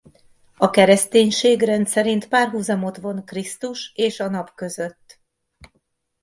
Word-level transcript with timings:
A 0.57 0.69
kereszténység 0.69 1.61
rendszerint 1.61 2.27
párhuzamot 2.27 2.97
von 2.97 3.25
Krisztus 3.25 3.91
és 3.95 4.19
a 4.19 4.29
Nap 4.29 4.55
között. 4.55 5.19